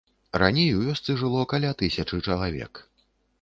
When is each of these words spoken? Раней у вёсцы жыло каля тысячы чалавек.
Раней 0.43 0.71
у 0.77 0.79
вёсцы 0.87 1.15
жыло 1.23 1.43
каля 1.51 1.75
тысячы 1.83 2.21
чалавек. 2.29 2.83